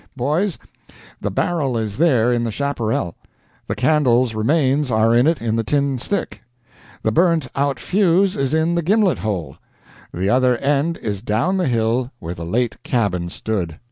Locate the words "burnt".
7.11-7.47